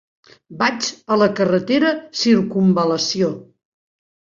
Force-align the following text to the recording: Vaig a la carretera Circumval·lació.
Vaig 0.61 0.87
a 1.15 1.17
la 1.23 1.27
carretera 1.41 1.93
Circumval·lació. 2.23 3.33